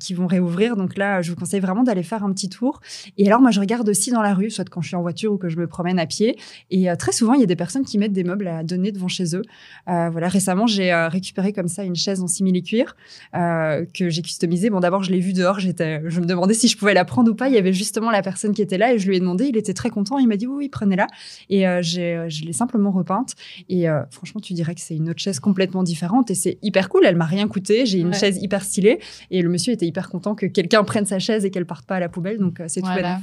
qui 0.00 0.14
vont 0.14 0.26
réouvrir. 0.26 0.76
Donc 0.76 0.96
là, 0.96 1.22
je 1.22 1.30
vous 1.30 1.36
conseille 1.36 1.60
vraiment 1.60 1.84
d'aller 1.84 2.02
faire 2.02 2.24
un 2.24 2.32
petit 2.32 2.48
tour. 2.48 2.80
Et 3.16 3.26
alors 3.28 3.40
moi, 3.40 3.50
je 3.52 3.60
regarde 3.60 3.88
aussi 3.88 4.10
dans 4.10 4.22
la 4.22 4.34
rue, 4.34 4.50
soit 4.50 4.68
quand 4.68 4.80
je 4.80 4.88
suis 4.88 4.96
en 4.96 5.02
voiture 5.02 5.32
ou 5.32 5.38
que 5.38 5.48
je 5.48 5.58
me 5.58 5.68
promène 5.68 5.98
à 5.98 6.06
pied. 6.06 6.36
Et 6.70 6.88
très 6.98 7.12
souvent, 7.12 7.34
il 7.34 7.40
y 7.40 7.44
a 7.44 7.46
des 7.46 7.56
personnes 7.56 7.84
qui 7.84 7.98
mettent 7.98 8.12
des 8.12 8.24
meubles 8.24 8.48
à 8.48 8.64
donner 8.64 8.90
devant 8.90 9.08
chez 9.08 9.36
eux. 9.36 9.42
Voilà, 9.86 10.28
récemment, 10.28 10.66
j'ai 10.66 10.92
récupéré 10.92 11.52
comme 11.52 11.68
ça 11.68 11.84
une 11.84 11.96
chaise 11.96 12.20
en 12.20 12.26
simili-cuir 12.26 12.96
euh, 13.34 13.84
que 13.94 14.08
j'ai 14.08 14.22
customisée. 14.22 14.70
Bon, 14.70 14.80
d'abord, 14.80 15.02
je 15.02 15.10
l'ai 15.10 15.20
vue 15.20 15.32
dehors. 15.32 15.58
J'étais, 15.68 16.00
je 16.06 16.20
me 16.20 16.24
demandais 16.24 16.54
si 16.54 16.66
je 16.66 16.78
pouvais 16.78 16.94
la 16.94 17.04
prendre 17.04 17.30
ou 17.30 17.34
pas. 17.34 17.48
Il 17.48 17.54
y 17.54 17.58
avait 17.58 17.74
justement 17.74 18.10
la 18.10 18.22
personne 18.22 18.54
qui 18.54 18.62
était 18.62 18.78
là 18.78 18.94
et 18.94 18.98
je 18.98 19.06
lui 19.06 19.16
ai 19.16 19.20
demandé. 19.20 19.44
Il 19.44 19.56
était 19.58 19.74
très 19.74 19.90
content. 19.90 20.18
Il 20.18 20.26
m'a 20.26 20.36
dit 20.36 20.46
oui, 20.46 20.54
oui, 20.56 20.68
prenez-la. 20.70 21.06
Et 21.50 21.68
euh, 21.68 21.80
j'ai, 21.82 22.14
euh, 22.16 22.28
je 22.30 22.44
l'ai 22.44 22.54
simplement 22.54 22.90
repeinte. 22.90 23.34
Et 23.68 23.86
euh, 23.88 24.00
franchement, 24.10 24.40
tu 24.40 24.54
dirais 24.54 24.74
que 24.74 24.80
c'est 24.80 24.96
une 24.96 25.10
autre 25.10 25.20
chaise 25.20 25.40
complètement 25.40 25.82
différente 25.82 26.30
et 26.30 26.34
c'est 26.34 26.56
hyper 26.62 26.88
cool. 26.88 27.02
Elle 27.04 27.16
m'a 27.16 27.26
rien 27.26 27.46
coûté. 27.48 27.84
J'ai 27.84 27.98
une 27.98 28.08
Ouais. 28.08 28.18
chaise 28.18 28.38
hyper 28.42 28.62
stylée 28.64 28.98
et 29.30 29.42
le 29.42 29.50
monsieur 29.50 29.74
était 29.74 29.86
hyper 29.86 30.08
content 30.08 30.34
que 30.34 30.46
quelqu'un 30.46 30.82
prenne 30.84 31.04
sa 31.04 31.18
chaise 31.18 31.44
et 31.44 31.50
qu'elle 31.50 31.66
parte 31.66 31.84
pas 31.86 31.96
à 31.96 32.00
la 32.00 32.08
poubelle. 32.08 32.38
Donc 32.38 32.62
c'est 32.68 32.80
tout 32.80 32.86
Voilà. 32.86 33.20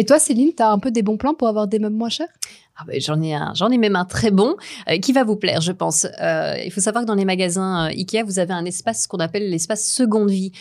Et 0.00 0.04
toi, 0.06 0.18
Céline, 0.18 0.52
tu 0.56 0.62
as 0.62 0.70
un 0.70 0.78
peu 0.78 0.90
des 0.90 1.02
bons 1.02 1.18
plans 1.18 1.34
pour 1.34 1.46
avoir 1.46 1.68
des 1.68 1.78
meubles 1.78 1.94
moins 1.94 2.08
chers? 2.08 2.26
Ah 2.78 2.84
ben, 2.86 2.98
j'en 2.98 3.20
ai 3.20 3.34
un, 3.34 3.52
j'en 3.54 3.68
ai 3.68 3.76
même 3.76 3.96
un 3.96 4.06
très 4.06 4.30
bon 4.30 4.56
euh, 4.88 4.96
qui 4.96 5.12
va 5.12 5.24
vous 5.24 5.36
plaire, 5.36 5.60
je 5.60 5.72
pense. 5.72 6.06
Euh, 6.22 6.56
il 6.64 6.72
faut 6.72 6.80
savoir 6.80 7.04
que 7.04 7.06
dans 7.06 7.14
les 7.14 7.26
magasins 7.26 7.84
euh, 7.84 7.90
Ikea, 7.90 8.22
vous 8.24 8.38
avez 8.38 8.54
un 8.54 8.64
espace 8.64 9.06
qu'on 9.06 9.18
appelle 9.18 9.50
l'espace 9.50 9.86
seconde 9.86 10.30
vie. 10.30 10.52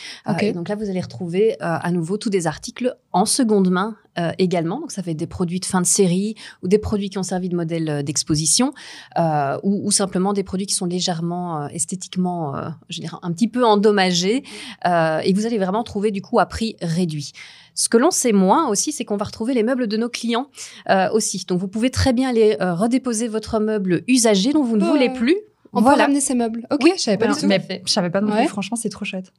Donc 0.54 0.68
là, 0.68 0.76
vous 0.76 0.90
allez 0.90 1.00
retrouver 1.00 1.56
à 1.62 1.90
nouveau 1.92 2.18
tous 2.18 2.30
des 2.30 2.48
articles 2.48 2.94
en 3.14 3.24
seconde 3.24 3.70
main 3.70 3.96
euh, 4.20 4.32
également. 4.38 4.80
Donc 4.82 4.92
ça 4.92 5.02
être 5.06 5.18
des 5.18 5.28
produits 5.28 5.60
de 5.60 5.66
fin 5.66 5.82
de 5.82 5.86
série 5.88 6.36
ou 6.62 6.68
des 6.68 6.78
produits 6.78 7.10
qui 7.10 7.18
ont 7.18 7.24
servi 7.24 7.50
de 7.50 7.56
modèle 7.56 7.90
euh, 7.90 8.02
d'exposition 8.04 8.74
euh, 9.18 9.58
ou, 9.64 9.82
ou 9.88 9.92
simplement 9.92 10.34
des 10.34 10.44
produits 10.44 10.66
qui 10.68 10.76
sont 10.76 10.86
légèrement 10.86 11.62
euh, 11.64 11.68
esthétiquement, 11.70 12.56
euh, 12.56 12.70
je 12.90 13.00
dirais, 13.02 13.18
un 13.22 13.32
petit 13.32 13.48
peu 13.48 13.66
endommagés. 13.66 14.44
Euh, 14.86 15.20
et 15.24 15.34
vous 15.34 15.46
allez 15.46 15.58
vraiment 15.58 15.84
trouver 15.84 16.12
du 16.12 16.22
coup 16.22 16.40
à 16.40 16.46
prix 16.46 16.76
réduit. 16.82 17.32
Ce 17.76 17.88
que 17.88 17.98
l'on 17.98 18.12
sait 18.12 18.34
moins 18.34 18.68
aussi, 18.68 18.92
c'est 18.92 19.06
qu'on 19.06 19.16
va 19.16 19.26
retrouver 19.26 19.54
les 19.54 19.64
meubles 19.64 19.88
de 19.88 19.96
nos 19.96 20.10
clients 20.10 20.48
euh, 20.90 21.10
aussi. 21.14 21.46
Donc 21.48 21.60
vous 21.60 21.70
pouvez 21.70 21.90
très 21.90 22.12
bien 22.12 22.28
aller 22.30 22.58
euh, 22.60 22.74
redéposer 22.74 23.28
votre 23.30 23.60
meuble 23.60 24.04
usagé 24.08 24.52
dont 24.52 24.64
vous 24.64 24.76
ne 24.76 24.84
Oh. 24.84 24.88
voulez 24.92 25.10
plus. 25.10 25.38
On 25.74 25.78
peut 25.80 25.84
voilà. 25.84 26.04
ramener 26.04 26.20
ces 26.22 26.34
meubles. 26.36 26.66
Ok, 26.72 26.82
Oui, 26.84 26.94
je 26.98 27.02
savais 27.02 27.18
pas 27.18 27.28
du 27.28 27.40
tout. 27.40 27.46
mais 27.48 27.64
je 27.86 27.92
savais 27.92 28.10
pas 28.10 28.22
non 28.22 28.32
plus. 28.32 28.38
Ouais. 28.38 28.48
Franchement, 28.48 28.76
c'est 28.76 28.90
trop 28.90 29.06
chouette. 29.06 29.32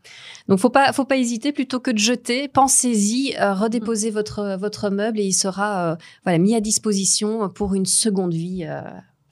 Donc 0.48 0.58
faut 0.60 0.70
pas 0.70 0.92
faut 0.92 1.04
pas 1.04 1.16
hésiter 1.16 1.52
plutôt 1.52 1.80
que 1.80 1.90
de 1.90 1.98
jeter, 1.98 2.46
pensez-y, 2.48 3.34
euh, 3.40 3.52
redéposez 3.54 4.10
votre 4.10 4.56
votre 4.58 4.90
meuble 4.90 5.18
et 5.20 5.24
il 5.24 5.32
sera 5.32 5.92
euh, 5.92 5.96
voilà 6.24 6.38
mis 6.38 6.54
à 6.54 6.60
disposition 6.60 7.48
pour 7.48 7.74
une 7.74 7.86
seconde 7.86 8.32
vie 8.32 8.64
euh, 8.64 8.80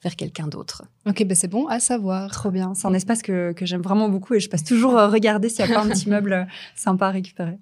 vers 0.03 0.15
quelqu'un 0.15 0.47
d'autre. 0.47 0.83
Ok, 1.07 1.23
ben 1.25 1.35
c'est 1.35 1.47
bon 1.47 1.67
à 1.67 1.79
savoir. 1.79 2.31
Trop 2.31 2.51
bien. 2.51 2.73
C'est 2.75 2.87
un 2.87 2.93
espace 2.93 3.21
que, 3.21 3.53
que 3.53 3.65
j'aime 3.65 3.81
vraiment 3.81 4.09
beaucoup 4.09 4.33
et 4.33 4.39
je 4.39 4.49
passe 4.49 4.63
toujours 4.63 4.93
regarder 4.93 5.49
s'il 5.49 5.65
n'y 5.65 5.71
a 5.71 5.75
pas 5.75 5.85
un 5.85 5.89
petit 5.89 6.09
meuble 6.15 6.47
sympa 6.75 7.07
à 7.07 7.11
récupérer. 7.11 7.57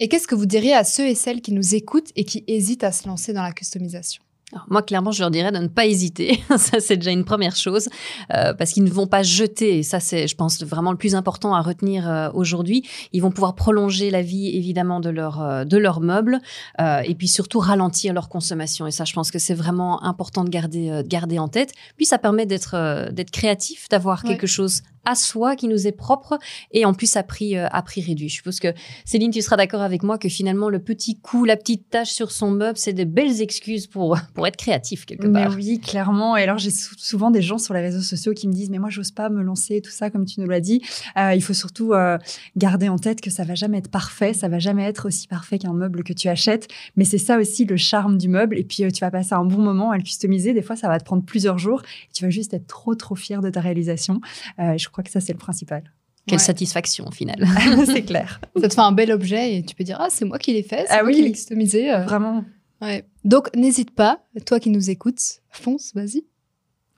Et 0.00 0.08
qu'est-ce 0.08 0.28
que 0.28 0.34
vous 0.34 0.46
diriez 0.46 0.74
à 0.74 0.84
ceux 0.84 1.06
et 1.06 1.14
celles 1.14 1.40
qui 1.40 1.52
nous 1.52 1.74
écoutent 1.74 2.10
et 2.14 2.24
qui 2.24 2.44
hésitent 2.46 2.84
à 2.84 2.92
se 2.92 3.08
lancer 3.08 3.32
dans 3.32 3.42
la 3.42 3.52
customisation? 3.52 4.22
Alors, 4.52 4.64
moi, 4.70 4.82
clairement, 4.82 5.12
je 5.12 5.20
leur 5.20 5.30
dirais 5.30 5.52
de 5.52 5.58
ne 5.58 5.66
pas 5.68 5.84
hésiter. 5.84 6.40
ça, 6.56 6.80
c'est 6.80 6.96
déjà 6.96 7.10
une 7.10 7.24
première 7.26 7.54
chose, 7.54 7.88
euh, 8.34 8.54
parce 8.54 8.72
qu'ils 8.72 8.84
ne 8.84 8.90
vont 8.90 9.06
pas 9.06 9.22
jeter. 9.22 9.78
Et 9.78 9.82
ça, 9.82 10.00
c'est, 10.00 10.26
je 10.26 10.34
pense, 10.36 10.62
vraiment 10.62 10.90
le 10.90 10.96
plus 10.96 11.14
important 11.14 11.54
à 11.54 11.60
retenir 11.60 12.08
euh, 12.08 12.30
aujourd'hui. 12.32 12.82
Ils 13.12 13.20
vont 13.20 13.30
pouvoir 13.30 13.54
prolonger 13.54 14.10
la 14.10 14.22
vie, 14.22 14.56
évidemment, 14.56 15.00
de 15.00 15.10
leur 15.10 15.42
euh, 15.42 15.64
de 15.64 15.76
leurs 15.76 16.00
meubles, 16.00 16.40
euh, 16.80 17.00
et 17.04 17.14
puis 17.14 17.28
surtout 17.28 17.58
ralentir 17.58 18.14
leur 18.14 18.30
consommation. 18.30 18.86
Et 18.86 18.90
ça, 18.90 19.04
je 19.04 19.12
pense 19.12 19.30
que 19.30 19.38
c'est 19.38 19.54
vraiment 19.54 20.02
important 20.02 20.44
de 20.44 20.50
garder 20.50 21.02
de 21.02 21.08
garder 21.08 21.38
en 21.38 21.48
tête. 21.48 21.74
Puis, 21.98 22.06
ça 22.06 22.16
permet 22.16 22.46
d'être 22.46 23.10
d'être 23.12 23.30
créatif, 23.30 23.86
d'avoir 23.90 24.24
Ouais. 24.24 24.30
quelque 24.30 24.46
chose 24.46 24.82
à 25.04 25.14
soi, 25.14 25.56
qui 25.56 25.68
nous 25.68 25.86
est 25.86 25.92
propre 25.92 26.38
et 26.72 26.84
en 26.84 26.94
plus 26.94 27.16
à 27.16 27.22
prix, 27.22 27.56
euh, 27.56 27.66
à 27.70 27.82
prix 27.82 28.00
réduit. 28.00 28.28
Je 28.28 28.36
suppose 28.36 28.60
que 28.60 28.68
Céline, 29.04 29.30
tu 29.30 29.42
seras 29.42 29.56
d'accord 29.56 29.82
avec 29.82 30.02
moi 30.02 30.18
que 30.18 30.28
finalement 30.28 30.68
le 30.68 30.78
petit 30.78 31.18
coup, 31.18 31.44
la 31.44 31.56
petite 31.56 31.88
tache 31.90 32.10
sur 32.10 32.30
son 32.30 32.50
meuble, 32.50 32.78
c'est 32.78 32.92
de 32.92 33.04
belles 33.04 33.40
excuses 33.40 33.86
pour, 33.86 34.18
pour 34.34 34.46
être 34.46 34.56
créatif 34.56 35.06
quelque 35.06 35.26
part. 35.26 35.50
Mais 35.50 35.56
oui, 35.56 35.80
clairement. 35.80 36.36
Et 36.36 36.42
alors 36.42 36.58
j'ai 36.58 36.70
souvent 36.70 37.30
des 37.30 37.42
gens 37.42 37.58
sur 37.58 37.74
les 37.74 37.80
réseaux 37.80 38.02
sociaux 38.02 38.32
qui 38.34 38.48
me 38.48 38.52
disent 38.52 38.70
mais 38.70 38.78
moi 38.78 38.90
j'ose 38.90 39.10
pas 39.10 39.28
me 39.28 39.42
lancer 39.42 39.80
tout 39.80 39.90
ça 39.90 40.10
comme 40.10 40.24
tu 40.24 40.40
nous 40.40 40.48
l'as 40.48 40.60
dit. 40.60 40.82
Euh, 41.16 41.34
il 41.34 41.42
faut 41.42 41.54
surtout 41.54 41.92
euh, 41.92 42.18
garder 42.56 42.88
en 42.88 42.98
tête 42.98 43.20
que 43.20 43.30
ça 43.30 43.44
va 43.44 43.54
jamais 43.54 43.78
être 43.78 43.90
parfait, 43.90 44.32
ça 44.32 44.48
va 44.48 44.58
jamais 44.58 44.84
être 44.84 45.06
aussi 45.06 45.26
parfait 45.26 45.58
qu'un 45.58 45.72
meuble 45.72 46.04
que 46.04 46.12
tu 46.12 46.28
achètes. 46.28 46.68
Mais 46.96 47.04
c'est 47.04 47.18
ça 47.18 47.38
aussi 47.38 47.64
le 47.64 47.76
charme 47.76 48.18
du 48.18 48.28
meuble. 48.28 48.58
Et 48.58 48.64
puis 48.64 48.90
tu 48.92 49.00
vas 49.00 49.10
passer 49.10 49.34
un 49.34 49.44
bon 49.44 49.58
moment 49.58 49.90
à 49.90 49.96
le 49.96 50.02
customiser. 50.02 50.52
Des 50.52 50.62
fois 50.62 50.76
ça 50.76 50.88
va 50.88 50.98
te 50.98 51.04
prendre 51.04 51.22
plusieurs 51.22 51.58
jours. 51.58 51.82
Tu 52.12 52.24
vas 52.24 52.30
juste 52.30 52.54
être 52.54 52.66
trop 52.66 52.94
trop 52.94 53.14
fier 53.14 53.40
de 53.40 53.50
ta 53.50 53.60
réalisation. 53.60 54.20
je 54.58 54.87
crois 54.90 55.04
que 55.04 55.10
ça 55.10 55.20
c'est 55.20 55.32
le 55.32 55.38
principal. 55.38 55.92
Quelle 56.26 56.40
satisfaction 56.40 57.06
au 57.06 57.10
final. 57.10 57.36
c'est 57.86 58.02
clair. 58.02 58.40
Ça 58.60 58.68
te 58.68 58.74
fait 58.74 58.80
un 58.80 58.92
bel 58.92 59.10
objet 59.12 59.56
et 59.56 59.62
tu 59.62 59.74
peux 59.74 59.84
dire 59.84 59.96
ah 59.98 60.08
c'est 60.10 60.24
moi 60.24 60.38
qui 60.38 60.52
l'ai 60.52 60.62
fait, 60.62 60.84
c'est 60.86 60.92
ah 60.92 61.02
moi 61.02 61.08
oui, 61.08 61.14
qui 61.14 61.22
l'ai 61.22 61.32
customisé. 61.32 61.92
Euh. 61.92 62.04
Vraiment. 62.04 62.44
Ouais. 62.82 63.06
Donc 63.24 63.54
n'hésite 63.56 63.92
pas, 63.92 64.20
toi 64.46 64.60
qui 64.60 64.70
nous 64.70 64.90
écoutes, 64.90 65.40
fonce, 65.50 65.92
vas-y. 65.94 66.24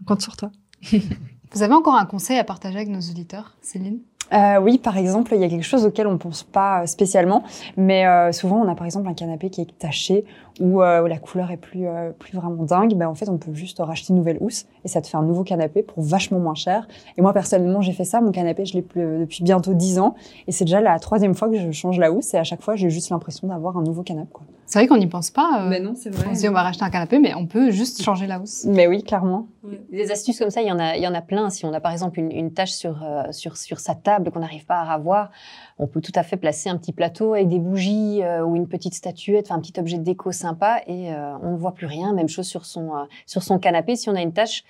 On 0.00 0.04
compte 0.04 0.22
sur 0.22 0.36
toi. 0.36 0.50
Vous 1.52 1.62
avez 1.62 1.74
encore 1.74 1.96
un 1.96 2.06
conseil 2.06 2.38
à 2.38 2.44
partager 2.44 2.76
avec 2.76 2.88
nos 2.88 3.00
auditeurs, 3.00 3.56
Céline? 3.60 4.00
Euh, 4.32 4.60
oui, 4.60 4.78
par 4.78 4.96
exemple, 4.96 5.32
il 5.34 5.40
y 5.40 5.44
a 5.44 5.48
quelque 5.48 5.64
chose 5.64 5.84
auquel 5.84 6.06
on 6.06 6.12
ne 6.12 6.16
pense 6.16 6.44
pas 6.44 6.86
spécialement, 6.86 7.42
mais 7.76 8.06
euh, 8.06 8.32
souvent 8.32 8.60
on 8.60 8.68
a 8.68 8.74
par 8.74 8.86
exemple 8.86 9.08
un 9.08 9.14
canapé 9.14 9.50
qui 9.50 9.60
est 9.60 9.78
taché 9.78 10.24
ou 10.60 10.82
euh, 10.82 11.08
la 11.08 11.18
couleur 11.18 11.50
est 11.50 11.56
plus 11.56 11.86
euh, 11.86 12.10
plus 12.10 12.36
vraiment 12.36 12.62
dingue. 12.62 12.94
Ben, 12.94 13.08
en 13.08 13.14
fait, 13.14 13.28
on 13.28 13.38
peut 13.38 13.54
juste 13.54 13.78
racheter 13.80 14.12
une 14.12 14.18
nouvelle 14.18 14.38
housse 14.40 14.66
et 14.84 14.88
ça 14.88 15.00
te 15.00 15.08
fait 15.08 15.16
un 15.16 15.22
nouveau 15.22 15.42
canapé 15.42 15.82
pour 15.82 16.02
vachement 16.02 16.38
moins 16.38 16.54
cher. 16.54 16.86
Et 17.16 17.22
moi 17.22 17.32
personnellement, 17.32 17.80
j'ai 17.80 17.92
fait 17.92 18.04
ça. 18.04 18.20
Mon 18.20 18.30
canapé, 18.30 18.64
je 18.66 18.74
l'ai 18.74 18.82
depuis 18.82 19.42
bientôt 19.42 19.74
10 19.74 19.98
ans 19.98 20.14
et 20.46 20.52
c'est 20.52 20.64
déjà 20.64 20.80
la 20.80 20.98
troisième 20.98 21.34
fois 21.34 21.48
que 21.48 21.58
je 21.58 21.70
change 21.72 21.98
la 21.98 22.12
housse 22.12 22.34
et 22.34 22.38
à 22.38 22.44
chaque 22.44 22.62
fois, 22.62 22.76
j'ai 22.76 22.90
juste 22.90 23.10
l'impression 23.10 23.48
d'avoir 23.48 23.76
un 23.78 23.82
nouveau 23.82 24.02
canapé. 24.02 24.30
Quoi. 24.32 24.44
C'est 24.70 24.78
vrai 24.78 24.86
qu'on 24.86 24.98
n'y 24.98 25.08
pense 25.08 25.32
pas. 25.32 25.62
Euh, 25.62 25.68
mais 25.68 25.80
non, 25.80 25.96
c'est 25.96 26.10
vrai. 26.10 26.28
On 26.30 26.34
se 26.34 26.38
dit 26.38 26.48
on 26.48 26.52
va 26.52 26.62
racheter 26.62 26.84
un 26.84 26.90
canapé, 26.90 27.18
mais 27.18 27.34
on 27.34 27.44
peut 27.44 27.72
juste 27.72 28.04
changer 28.04 28.28
la 28.28 28.38
housse. 28.38 28.66
Mais 28.66 28.86
oui, 28.86 29.02
clairement. 29.02 29.48
Des 29.90 30.12
astuces 30.12 30.38
comme 30.38 30.50
ça, 30.50 30.62
il 30.62 30.68
y 30.68 30.70
en 30.70 30.78
a, 30.78 30.96
il 30.96 31.02
y 31.02 31.08
en 31.08 31.14
a 31.14 31.22
plein. 31.22 31.50
Si 31.50 31.66
on 31.66 31.72
a 31.72 31.80
par 31.80 31.90
exemple 31.90 32.20
une, 32.20 32.30
une 32.30 32.52
tâche 32.54 32.70
sur, 32.70 33.02
euh, 33.02 33.24
sur, 33.32 33.56
sur 33.56 33.80
sa 33.80 33.96
table 33.96 34.30
qu'on 34.30 34.38
n'arrive 34.38 34.66
pas 34.66 34.76
à 34.76 34.84
ravoir, 34.84 35.32
on 35.80 35.88
peut 35.88 36.00
tout 36.00 36.12
à 36.14 36.22
fait 36.22 36.36
placer 36.36 36.68
un 36.70 36.76
petit 36.76 36.92
plateau 36.92 37.34
avec 37.34 37.48
des 37.48 37.58
bougies 37.58 38.22
euh, 38.22 38.44
ou 38.44 38.54
une 38.54 38.68
petite 38.68 38.94
statuette, 38.94 39.46
enfin 39.48 39.56
un 39.56 39.60
petit 39.60 39.80
objet 39.80 39.98
de 39.98 40.04
déco 40.04 40.30
sympa 40.30 40.82
et 40.86 41.12
on 41.42 41.50
ne 41.50 41.56
voit 41.56 41.74
plus 41.74 41.86
rien. 41.86 42.12
Même 42.12 42.28
chose 42.28 42.46
sur 42.46 42.64
son, 42.64 42.92
sur 43.26 43.42
son 43.42 43.58
canapé. 43.58 43.96
Si 43.96 44.08
on 44.08 44.14
a 44.14 44.22
une 44.22 44.32
tâche 44.32 44.62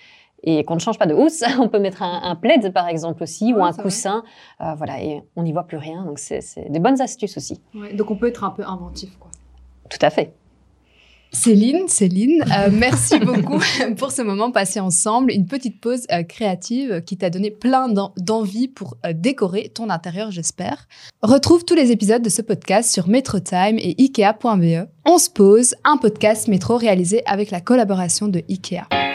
et 0.42 0.64
qu'on 0.64 0.76
ne 0.76 0.80
change 0.80 0.98
pas 0.98 1.04
de 1.06 1.14
housse, 1.14 1.44
on 1.60 1.68
peut 1.68 1.78
mettre 1.78 2.02
un, 2.02 2.22
un 2.22 2.36
plaid 2.36 2.72
par 2.72 2.88
exemple 2.88 3.22
aussi 3.22 3.52
ou 3.52 3.62
un 3.62 3.74
coussin, 3.74 4.22
voilà, 4.58 5.02
et 5.02 5.22
on 5.36 5.42
n'y 5.42 5.52
voit 5.52 5.64
plus 5.64 5.76
rien. 5.76 6.06
Donc 6.06 6.18
c'est 6.18 6.40
des 6.70 6.78
bonnes 6.78 7.02
astuces 7.02 7.36
aussi. 7.36 7.60
Ouais, 7.74 7.92
donc 7.92 8.10
on 8.10 8.16
peut 8.16 8.28
être 8.28 8.44
un 8.44 8.50
peu 8.50 8.64
inventif, 8.64 9.18
quoi. 9.18 9.30
Tout 9.90 9.98
à 10.00 10.10
fait. 10.10 10.32
Céline, 11.32 11.86
Céline, 11.86 12.42
euh, 12.42 12.70
merci 12.72 13.18
beaucoup 13.20 13.60
pour 13.96 14.10
ce 14.10 14.22
moment 14.22 14.50
passé 14.50 14.80
ensemble. 14.80 15.32
Une 15.32 15.46
petite 15.46 15.80
pause 15.80 16.06
euh, 16.12 16.22
créative 16.24 17.02
qui 17.06 17.16
t'a 17.16 17.30
donné 17.30 17.50
plein 17.50 17.88
d'envie 18.16 18.66
pour 18.66 18.96
euh, 19.06 19.12
décorer 19.14 19.70
ton 19.72 19.90
intérieur, 19.90 20.32
j'espère. 20.32 20.88
Retrouve 21.22 21.64
tous 21.64 21.74
les 21.74 21.92
épisodes 21.92 22.22
de 22.22 22.28
ce 22.28 22.42
podcast 22.42 22.92
sur 22.92 23.08
MetroTime 23.08 23.78
et 23.78 23.94
Ikea.be. 23.98 24.88
On 25.04 25.18
se 25.18 25.30
pose, 25.30 25.74
un 25.84 25.98
podcast 25.98 26.48
métro 26.48 26.76
réalisé 26.76 27.22
avec 27.26 27.50
la 27.50 27.60
collaboration 27.60 28.26
de 28.26 28.42
Ikea. 28.48 29.09